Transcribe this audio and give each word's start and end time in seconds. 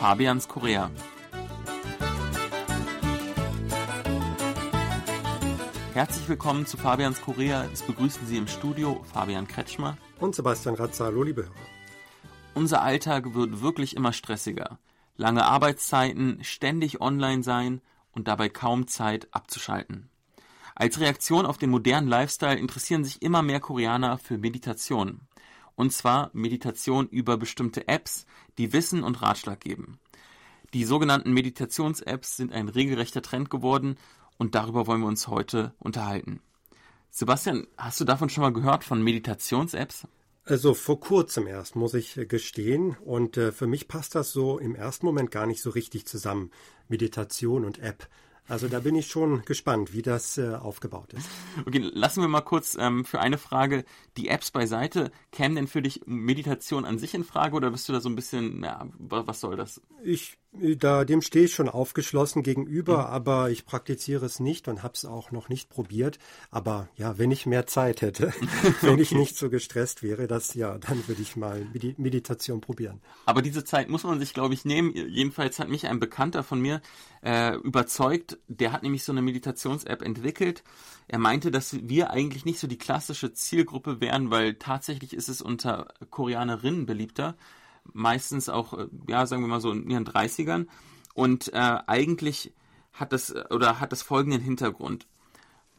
Fabians 0.00 0.48
Korea. 0.48 0.90
Herzlich 5.92 6.26
willkommen 6.26 6.64
zu 6.64 6.78
Fabians 6.78 7.20
Korea. 7.20 7.66
Es 7.70 7.82
begrüßen 7.82 8.26
Sie 8.26 8.38
im 8.38 8.46
Studio 8.46 9.04
Fabian 9.12 9.46
Kretschmer 9.46 9.98
und 10.18 10.34
Sebastian 10.34 10.76
Ratzer. 10.76 11.04
Hallo, 11.04 11.22
liebe 11.22 11.42
Hörer. 11.42 11.52
Unser 12.54 12.80
Alltag 12.80 13.34
wird 13.34 13.60
wirklich 13.60 13.94
immer 13.94 14.14
stressiger. 14.14 14.78
Lange 15.18 15.44
Arbeitszeiten, 15.44 16.42
ständig 16.44 17.02
online 17.02 17.42
sein 17.42 17.82
und 18.12 18.26
dabei 18.26 18.48
kaum 18.48 18.86
Zeit 18.86 19.28
abzuschalten. 19.32 20.08
Als 20.74 20.98
Reaktion 20.98 21.44
auf 21.44 21.58
den 21.58 21.68
modernen 21.68 22.08
Lifestyle 22.08 22.58
interessieren 22.58 23.04
sich 23.04 23.20
immer 23.20 23.42
mehr 23.42 23.60
Koreaner 23.60 24.16
für 24.16 24.38
Meditation. 24.38 25.20
Und 25.80 25.94
zwar 25.94 26.28
Meditation 26.34 27.08
über 27.08 27.38
bestimmte 27.38 27.88
Apps, 27.88 28.26
die 28.58 28.74
Wissen 28.74 29.02
und 29.02 29.22
Ratschlag 29.22 29.60
geben. 29.60 29.98
Die 30.74 30.84
sogenannten 30.84 31.32
Meditations-Apps 31.32 32.36
sind 32.36 32.52
ein 32.52 32.68
regelrechter 32.68 33.22
Trend 33.22 33.48
geworden 33.48 33.96
und 34.36 34.54
darüber 34.54 34.86
wollen 34.86 35.00
wir 35.00 35.08
uns 35.08 35.26
heute 35.28 35.72
unterhalten. 35.78 36.42
Sebastian, 37.08 37.66
hast 37.78 37.98
du 37.98 38.04
davon 38.04 38.28
schon 38.28 38.42
mal 38.42 38.52
gehört 38.52 38.84
von 38.84 39.02
Meditations-Apps? 39.02 40.06
Also 40.44 40.74
vor 40.74 41.00
kurzem 41.00 41.46
erst, 41.46 41.76
muss 41.76 41.94
ich 41.94 42.20
gestehen. 42.28 42.98
Und 43.02 43.38
äh, 43.38 43.50
für 43.50 43.66
mich 43.66 43.88
passt 43.88 44.14
das 44.14 44.32
so 44.32 44.58
im 44.58 44.74
ersten 44.74 45.06
Moment 45.06 45.30
gar 45.30 45.46
nicht 45.46 45.62
so 45.62 45.70
richtig 45.70 46.04
zusammen. 46.06 46.50
Meditation 46.88 47.64
und 47.64 47.78
App. 47.78 48.06
Also 48.50 48.66
da 48.66 48.80
bin 48.80 48.96
ich 48.96 49.06
schon 49.06 49.44
gespannt, 49.44 49.92
wie 49.92 50.02
das 50.02 50.36
äh, 50.36 50.54
aufgebaut 50.54 51.12
ist. 51.12 51.28
Okay, 51.66 51.78
lassen 51.78 52.20
wir 52.20 52.28
mal 52.28 52.40
kurz 52.40 52.76
ähm, 52.78 53.04
für 53.04 53.20
eine 53.20 53.38
Frage 53.38 53.84
die 54.16 54.28
Apps 54.28 54.50
beiseite. 54.50 55.12
Kämen 55.30 55.54
denn 55.54 55.68
für 55.68 55.82
dich 55.82 56.00
Meditation 56.04 56.84
an 56.84 56.98
sich 56.98 57.14
in 57.14 57.22
Frage 57.22 57.54
oder 57.54 57.70
bist 57.70 57.88
du 57.88 57.92
da 57.92 58.00
so 58.00 58.08
ein 58.08 58.16
bisschen, 58.16 58.64
ja, 58.64 58.88
was 58.98 59.38
soll 59.40 59.56
das? 59.56 59.80
Ich 60.02 60.36
da, 60.52 61.04
dem 61.04 61.22
stehe 61.22 61.44
ich 61.44 61.54
schon 61.54 61.68
aufgeschlossen 61.68 62.42
gegenüber, 62.42 62.98
mhm. 62.98 63.04
aber 63.04 63.50
ich 63.50 63.66
praktiziere 63.66 64.26
es 64.26 64.40
nicht 64.40 64.66
und 64.66 64.82
habe 64.82 64.94
es 64.94 65.04
auch 65.04 65.30
noch 65.30 65.48
nicht 65.48 65.70
probiert. 65.70 66.18
Aber 66.50 66.88
ja, 66.96 67.18
wenn 67.18 67.30
ich 67.30 67.46
mehr 67.46 67.66
Zeit 67.66 68.02
hätte, 68.02 68.32
wenn 68.80 68.98
ich 68.98 69.12
nicht 69.12 69.36
so 69.36 69.48
gestresst 69.48 70.02
wäre, 70.02 70.26
das 70.26 70.54
ja, 70.54 70.78
dann 70.78 71.06
würde 71.06 71.22
ich 71.22 71.36
mal 71.36 71.66
Meditation 71.96 72.60
probieren. 72.60 73.00
Aber 73.26 73.42
diese 73.42 73.64
Zeit 73.64 73.88
muss 73.88 74.02
man 74.02 74.18
sich, 74.18 74.34
glaube 74.34 74.54
ich, 74.54 74.64
nehmen. 74.64 74.92
Jedenfalls 74.94 75.60
hat 75.60 75.68
mich 75.68 75.86
ein 75.86 76.00
Bekannter 76.00 76.42
von 76.42 76.60
mir 76.60 76.82
äh, 77.22 77.54
überzeugt. 77.56 78.38
Der 78.48 78.72
hat 78.72 78.82
nämlich 78.82 79.04
so 79.04 79.12
eine 79.12 79.22
Meditations-App 79.22 80.02
entwickelt. 80.02 80.64
Er 81.06 81.18
meinte, 81.18 81.52
dass 81.52 81.76
wir 81.88 82.10
eigentlich 82.10 82.44
nicht 82.44 82.58
so 82.58 82.66
die 82.66 82.78
klassische 82.78 83.32
Zielgruppe 83.32 84.00
wären, 84.00 84.30
weil 84.30 84.54
tatsächlich 84.54 85.14
ist 85.14 85.28
es 85.28 85.42
unter 85.42 85.88
Koreanerinnen 86.10 86.86
beliebter 86.86 87.36
meistens 87.92 88.48
auch, 88.48 88.74
äh, 88.74 88.86
ja, 89.08 89.26
sagen 89.26 89.42
wir 89.42 89.48
mal 89.48 89.60
so 89.60 89.72
in 89.72 89.88
ihren 89.90 90.06
30ern. 90.06 90.66
Und 91.14 91.52
äh, 91.52 91.78
eigentlich 91.86 92.52
hat 92.92 93.12
das 93.12 93.34
oder 93.50 93.80
hat 93.80 93.92
das 93.92 94.02
folgenden 94.02 94.40
Hintergrund. 94.40 95.06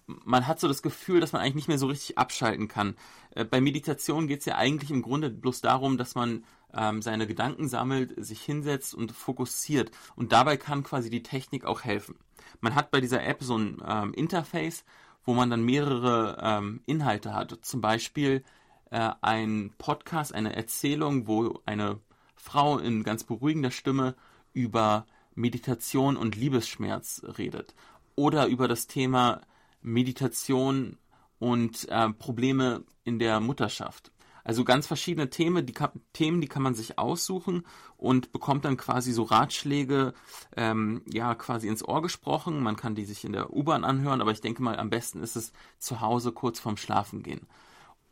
Man 0.08 0.48
hat 0.48 0.60
so 0.60 0.68
das 0.68 0.82
Gefühl, 0.82 1.22
dass 1.22 1.32
man 1.32 1.42
eigentlich 1.42 1.56
nicht 1.56 1.68
mehr 1.68 1.78
so 1.78 1.88
richtig 1.88 2.18
abschalten 2.18 2.68
kann. 2.68 2.96
Äh, 3.32 3.46
bei 3.46 3.62
Meditation 3.62 4.28
geht 4.28 4.40
es 4.40 4.46
ja 4.46 4.56
eigentlich 4.56 4.92
im 4.92 5.02
Grunde 5.02 5.30
bloß 5.30 5.62
darum, 5.62 5.98
dass 5.98 6.16
man 6.16 6.44
ähm, 6.74 7.02
seine 7.02 7.28
Gedanken 7.28 7.68
sammelt, 7.68 8.14
sich 8.24 8.42
hinsetzt 8.42 8.94
und 8.94 9.12
fokussiert. 9.12 9.92
Und 10.16 10.32
dabei 10.32 10.58
kann 10.58 10.84
quasi 10.84 11.10
die 11.10 11.24
Technik 11.24 11.66
auch 11.66 11.84
helfen. 11.84 12.16
Man 12.60 12.76
hat 12.76 12.92
bei 12.92 13.02
dieser 13.02 13.24
App 13.24 13.42
so 13.42 13.58
ein 13.58 13.82
ähm, 13.86 14.14
Interface, 14.14 14.84
wo 15.24 15.34
man 15.34 15.50
dann 15.50 15.64
mehrere 15.64 16.38
ähm, 16.42 16.82
Inhalte 16.86 17.34
hat. 17.34 17.60
Zum 17.62 17.82
Beispiel 17.82 18.44
äh, 18.92 19.10
ein 19.22 19.74
Podcast, 19.78 20.36
eine 20.36 20.56
Erzählung, 20.56 21.28
wo 21.28 21.60
eine 21.66 22.00
Frau 22.36 22.78
in 22.78 23.04
ganz 23.04 23.24
beruhigender 23.24 23.72
Stimme 23.72 24.16
über 24.54 25.06
Meditation 25.34 26.18
und 26.18 26.36
Liebesschmerz 26.36 27.24
redet. 27.38 27.74
Oder 28.16 28.48
über 28.48 28.68
das 28.68 28.88
Thema 28.88 29.42
Meditation 29.82 30.98
und 31.40 31.90
äh, 31.90 32.10
Probleme 32.10 32.84
in 33.04 33.18
der 33.18 33.40
Mutterschaft. 33.40 34.12
Also 34.44 34.64
ganz 34.64 34.88
verschiedene 34.88 35.30
Themen 35.30 35.66
die, 35.66 35.74
kann, 35.74 35.92
Themen, 36.14 36.42
die 36.42 36.48
kann 36.48 36.64
man 36.64 36.74
sich 36.74 36.98
aussuchen 36.98 37.64
und 37.98 38.32
bekommt 38.32 38.66
dann 38.66 38.76
quasi 38.76 39.12
so 39.12 39.24
Ratschläge, 39.24 40.14
ähm, 40.58 41.04
ja, 41.06 41.36
quasi 41.36 41.68
ins 41.68 41.88
Ohr 41.88 42.02
gesprochen. 42.02 42.62
Man 42.62 42.76
kann 42.76 42.96
die 42.96 43.06
sich 43.06 43.24
in 43.24 43.34
der 43.34 43.54
U-Bahn 43.54 43.84
anhören, 43.84 44.22
aber 44.22 44.32
ich 44.32 44.42
denke 44.42 44.64
mal, 44.64 44.80
am 44.80 44.90
besten 44.90 45.22
ist 45.22 45.36
es 45.36 45.54
zu 45.78 46.02
Hause 46.02 46.32
kurz 46.32 46.60
vorm 46.60 46.78
Schlafen 46.78 47.24
gehen. 47.24 47.48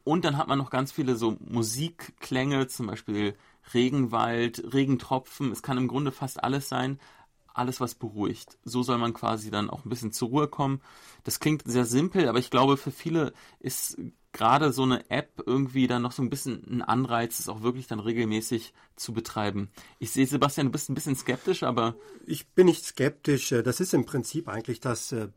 Und 0.03 0.25
dann 0.25 0.37
hat 0.37 0.47
man 0.47 0.57
noch 0.57 0.69
ganz 0.69 0.91
viele 0.91 1.15
so 1.15 1.37
Musikklänge, 1.39 2.67
zum 2.67 2.87
Beispiel 2.87 3.35
Regenwald, 3.73 4.73
Regentropfen. 4.73 5.51
Es 5.51 5.61
kann 5.61 5.77
im 5.77 5.87
Grunde 5.87 6.11
fast 6.11 6.43
alles 6.43 6.69
sein. 6.69 6.99
Alles, 7.53 7.81
was 7.81 7.95
beruhigt. 7.95 8.57
So 8.63 8.83
soll 8.83 8.97
man 8.97 9.13
quasi 9.13 9.51
dann 9.51 9.69
auch 9.69 9.83
ein 9.83 9.89
bisschen 9.89 10.11
zur 10.11 10.29
Ruhe 10.29 10.47
kommen. 10.47 10.81
Das 11.23 11.39
klingt 11.39 11.63
sehr 11.65 11.85
simpel, 11.85 12.29
aber 12.29 12.39
ich 12.39 12.51
glaube, 12.51 12.77
für 12.77 12.91
viele 12.91 13.33
ist 13.59 13.97
gerade 14.31 14.71
so 14.71 14.83
eine 14.83 15.09
App 15.09 15.43
irgendwie 15.45 15.87
dann 15.87 16.03
noch 16.03 16.11
so 16.11 16.21
ein 16.21 16.29
bisschen 16.29 16.63
ein 16.69 16.81
Anreiz, 16.81 17.39
es 17.39 17.49
auch 17.49 17.61
wirklich 17.61 17.87
dann 17.87 17.99
regelmäßig 17.99 18.73
zu 18.95 19.13
betreiben. 19.13 19.69
Ich 19.97 20.11
sehe, 20.11 20.25
Sebastian, 20.27 20.67
du 20.67 20.71
bist 20.71 20.89
ein 20.89 20.95
bisschen 20.95 21.15
skeptisch, 21.15 21.63
aber. 21.63 21.95
Ich 22.25 22.47
bin 22.49 22.67
nicht 22.67 22.85
skeptisch. 22.85 23.49
Das 23.49 23.79
ist 23.79 23.93
im 23.93 24.05
Prinzip 24.05 24.47
eigentlich 24.47 24.79
das 24.79 25.11
äh, 25.11 25.29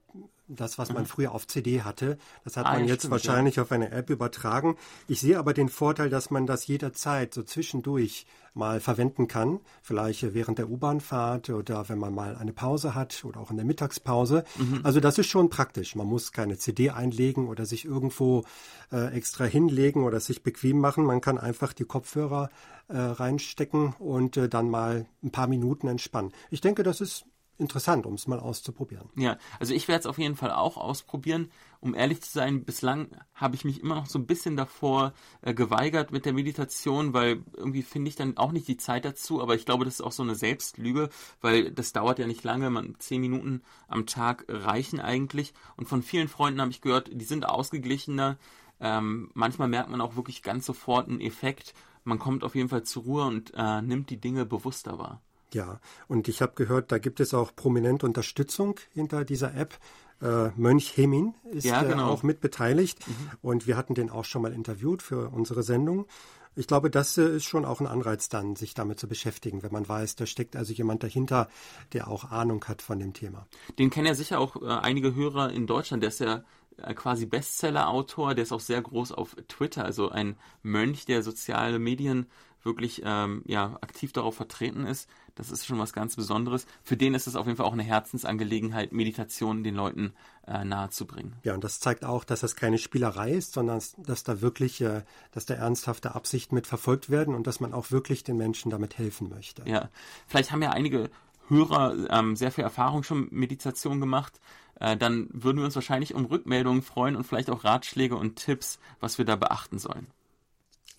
das, 0.54 0.78
was 0.78 0.92
man 0.92 1.02
mhm. 1.02 1.06
früher 1.06 1.32
auf 1.32 1.46
CD 1.46 1.82
hatte. 1.82 2.18
Das 2.44 2.56
hat 2.56 2.66
ah, 2.66 2.74
man 2.74 2.86
jetzt 2.86 3.02
stimmt, 3.02 3.12
wahrscheinlich 3.12 3.56
ja. 3.56 3.62
auf 3.62 3.72
eine 3.72 3.90
App 3.90 4.10
übertragen. 4.10 4.76
Ich 5.08 5.20
sehe 5.20 5.38
aber 5.38 5.54
den 5.54 5.68
Vorteil, 5.68 6.10
dass 6.10 6.30
man 6.30 6.46
das 6.46 6.66
jederzeit 6.66 7.34
so 7.34 7.42
zwischendurch 7.42 8.26
mal 8.54 8.80
verwenden 8.80 9.28
kann. 9.28 9.60
Vielleicht 9.82 10.34
während 10.34 10.58
der 10.58 10.68
U-Bahnfahrt 10.68 11.50
oder 11.50 11.88
wenn 11.88 11.98
man 11.98 12.14
mal 12.14 12.36
eine 12.36 12.52
Pause 12.52 12.94
hat 12.94 13.24
oder 13.24 13.40
auch 13.40 13.50
in 13.50 13.56
der 13.56 13.64
Mittagspause. 13.64 14.44
Mhm. 14.58 14.80
Also 14.82 15.00
das 15.00 15.18
ist 15.18 15.28
schon 15.28 15.48
praktisch. 15.48 15.96
Man 15.96 16.06
muss 16.06 16.32
keine 16.32 16.58
CD 16.58 16.90
einlegen 16.90 17.48
oder 17.48 17.64
sich 17.64 17.84
irgendwo 17.84 18.44
äh, 18.90 19.14
extra 19.14 19.44
hinlegen 19.44 20.04
oder 20.04 20.20
sich 20.20 20.42
bequem 20.42 20.78
machen. 20.78 21.04
Man 21.04 21.20
kann 21.20 21.38
einfach 21.38 21.72
die 21.72 21.84
Kopfhörer 21.84 22.50
äh, 22.88 22.98
reinstecken 22.98 23.94
und 23.98 24.36
äh, 24.36 24.48
dann 24.48 24.68
mal 24.68 25.06
ein 25.22 25.30
paar 25.30 25.46
Minuten 25.46 25.88
entspannen. 25.88 26.32
Ich 26.50 26.60
denke, 26.60 26.82
das 26.82 27.00
ist 27.00 27.24
interessant, 27.58 28.06
um 28.06 28.14
es 28.14 28.26
mal 28.26 28.40
auszuprobieren. 28.40 29.08
Ja, 29.16 29.38
also 29.60 29.74
ich 29.74 29.88
werde 29.88 30.00
es 30.00 30.06
auf 30.06 30.18
jeden 30.18 30.36
Fall 30.36 30.50
auch 30.50 30.76
ausprobieren. 30.76 31.50
Um 31.80 31.94
ehrlich 31.94 32.22
zu 32.22 32.30
sein, 32.30 32.64
bislang 32.64 33.08
habe 33.34 33.54
ich 33.54 33.64
mich 33.64 33.80
immer 33.80 33.96
noch 33.96 34.06
so 34.06 34.18
ein 34.18 34.26
bisschen 34.26 34.56
davor 34.56 35.12
äh, 35.40 35.54
geweigert 35.54 36.12
mit 36.12 36.26
der 36.26 36.32
Meditation, 36.32 37.12
weil 37.12 37.42
irgendwie 37.56 37.82
finde 37.82 38.08
ich 38.08 38.16
dann 38.16 38.36
auch 38.36 38.52
nicht 38.52 38.68
die 38.68 38.76
Zeit 38.76 39.04
dazu. 39.04 39.42
Aber 39.42 39.54
ich 39.54 39.64
glaube, 39.64 39.84
das 39.84 39.94
ist 39.94 40.00
auch 40.00 40.12
so 40.12 40.22
eine 40.22 40.34
Selbstlüge, 40.34 41.08
weil 41.40 41.70
das 41.70 41.92
dauert 41.92 42.18
ja 42.18 42.26
nicht 42.26 42.44
lange. 42.44 42.70
Man, 42.70 42.94
zehn 42.98 43.20
Minuten 43.20 43.62
am 43.88 44.06
Tag 44.06 44.44
reichen 44.48 45.00
eigentlich. 45.00 45.54
Und 45.76 45.88
von 45.88 46.02
vielen 46.02 46.28
Freunden 46.28 46.60
habe 46.60 46.70
ich 46.70 46.80
gehört, 46.80 47.10
die 47.12 47.24
sind 47.24 47.48
ausgeglichener. 47.48 48.38
Ähm, 48.80 49.30
manchmal 49.34 49.68
merkt 49.68 49.90
man 49.90 50.00
auch 50.00 50.16
wirklich 50.16 50.42
ganz 50.42 50.66
sofort 50.66 51.08
einen 51.08 51.20
Effekt. 51.20 51.74
Man 52.04 52.18
kommt 52.18 52.42
auf 52.42 52.54
jeden 52.54 52.68
Fall 52.68 52.82
zur 52.82 53.04
Ruhe 53.04 53.24
und 53.24 53.52
äh, 53.56 53.82
nimmt 53.82 54.10
die 54.10 54.20
Dinge 54.20 54.44
bewusster 54.44 54.98
wahr. 54.98 55.22
Ja, 55.52 55.80
und 56.08 56.28
ich 56.28 56.42
habe 56.42 56.52
gehört, 56.54 56.92
da 56.92 56.98
gibt 56.98 57.20
es 57.20 57.34
auch 57.34 57.54
prominente 57.54 58.06
Unterstützung 58.06 58.80
hinter 58.92 59.24
dieser 59.24 59.54
App. 59.54 59.78
Äh, 60.20 60.50
Mönch 60.56 60.96
Hemin 60.96 61.34
ist 61.50 61.64
ja, 61.64 61.82
genau. 61.82 62.08
auch 62.08 62.22
mit 62.22 62.40
beteiligt 62.40 63.06
mhm. 63.06 63.30
und 63.42 63.66
wir 63.66 63.76
hatten 63.76 63.94
den 63.94 64.08
auch 64.08 64.24
schon 64.24 64.42
mal 64.42 64.52
interviewt 64.52 65.02
für 65.02 65.30
unsere 65.30 65.62
Sendung. 65.62 66.06
Ich 66.54 66.66
glaube, 66.66 66.90
das 66.90 67.16
äh, 67.18 67.36
ist 67.36 67.44
schon 67.44 67.64
auch 67.64 67.80
ein 67.80 67.86
Anreiz 67.86 68.28
dann, 68.28 68.56
sich 68.56 68.74
damit 68.74 69.00
zu 69.00 69.08
beschäftigen, 69.08 69.62
wenn 69.62 69.72
man 69.72 69.88
weiß, 69.88 70.16
da 70.16 70.26
steckt 70.26 70.54
also 70.54 70.72
jemand 70.72 71.02
dahinter, 71.02 71.48
der 71.92 72.08
auch 72.08 72.30
Ahnung 72.30 72.64
hat 72.66 72.82
von 72.82 72.98
dem 72.98 73.14
Thema. 73.14 73.46
Den 73.78 73.90
kennen 73.90 74.06
ja 74.06 74.14
sicher 74.14 74.38
auch 74.38 74.60
äh, 74.60 74.66
einige 74.66 75.14
Hörer 75.14 75.50
in 75.50 75.66
Deutschland. 75.66 76.02
Der 76.02 76.08
ist 76.08 76.20
ja 76.20 76.44
äh, 76.76 76.94
quasi 76.94 77.26
Bestseller-Autor, 77.26 78.34
der 78.34 78.42
ist 78.44 78.52
auch 78.52 78.60
sehr 78.60 78.82
groß 78.82 79.12
auf 79.12 79.34
Twitter, 79.48 79.84
also 79.84 80.10
ein 80.10 80.36
Mönch, 80.62 81.06
der 81.06 81.22
soziale 81.22 81.78
Medien 81.78 82.26
wirklich 82.64 83.02
ähm, 83.04 83.42
ja, 83.46 83.76
aktiv 83.80 84.12
darauf 84.12 84.34
vertreten 84.34 84.86
ist. 84.86 85.08
Das 85.34 85.50
ist 85.50 85.66
schon 85.66 85.78
was 85.78 85.92
ganz 85.92 86.16
Besonderes. 86.16 86.66
Für 86.82 86.96
den 86.96 87.14
ist 87.14 87.26
es 87.26 87.36
auf 87.36 87.46
jeden 87.46 87.56
Fall 87.56 87.66
auch 87.66 87.72
eine 87.72 87.82
Herzensangelegenheit, 87.82 88.92
Meditation 88.92 89.64
den 89.64 89.74
Leuten 89.74 90.12
äh, 90.46 90.64
nahezubringen. 90.64 91.36
Ja, 91.42 91.54
und 91.54 91.64
das 91.64 91.80
zeigt 91.80 92.04
auch, 92.04 92.24
dass 92.24 92.40
das 92.40 92.56
keine 92.56 92.78
Spielerei 92.78 93.32
ist, 93.32 93.54
sondern 93.54 93.80
dass 93.98 94.24
da 94.24 94.40
wirklich, 94.40 94.80
äh, 94.80 95.02
dass 95.32 95.46
da 95.46 95.54
ernsthafte 95.54 96.14
Absichten 96.14 96.54
mit 96.54 96.66
verfolgt 96.66 97.10
werden 97.10 97.34
und 97.34 97.46
dass 97.46 97.60
man 97.60 97.72
auch 97.72 97.90
wirklich 97.90 98.24
den 98.24 98.36
Menschen 98.36 98.70
damit 98.70 98.98
helfen 98.98 99.28
möchte. 99.28 99.62
Ja, 99.66 99.88
vielleicht 100.26 100.52
haben 100.52 100.62
ja 100.62 100.70
einige 100.70 101.10
Hörer 101.48 102.10
ähm, 102.10 102.36
sehr 102.36 102.52
viel 102.52 102.64
Erfahrung 102.64 103.02
schon 103.02 103.20
mit 103.22 103.32
Meditation 103.32 104.00
gemacht. 104.00 104.40
Äh, 104.80 104.96
dann 104.96 105.28
würden 105.32 105.58
wir 105.58 105.64
uns 105.64 105.74
wahrscheinlich 105.74 106.14
um 106.14 106.24
Rückmeldungen 106.24 106.82
freuen 106.82 107.16
und 107.16 107.24
vielleicht 107.24 107.50
auch 107.50 107.64
Ratschläge 107.64 108.16
und 108.16 108.36
Tipps, 108.36 108.78
was 109.00 109.18
wir 109.18 109.24
da 109.24 109.36
beachten 109.36 109.78
sollen. 109.78 110.06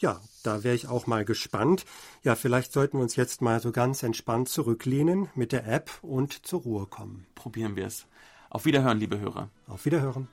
Ja, 0.03 0.19
da 0.43 0.65
wäre 0.65 0.75
ich 0.75 0.89
auch 0.89 1.07
mal 1.07 1.23
gespannt. 1.23 1.85
Ja, 2.23 2.35
vielleicht 2.35 2.73
sollten 2.73 2.97
wir 2.97 3.03
uns 3.03 3.15
jetzt 3.15 3.41
mal 3.41 3.61
so 3.61 3.71
ganz 3.71 4.03
entspannt 4.03 4.49
zurücklehnen 4.49 5.29
mit 5.33 5.53
der 5.53 5.65
App 5.65 5.89
und 6.01 6.45
zur 6.45 6.63
Ruhe 6.63 6.87
kommen. 6.87 7.25
Probieren 7.35 7.77
wir 7.77 7.87
es. 7.87 8.05
Auf 8.49 8.65
Wiederhören, 8.65 8.99
liebe 8.99 9.17
Hörer. 9.17 9.49
Auf 9.65 9.85
Wiederhören. 9.85 10.27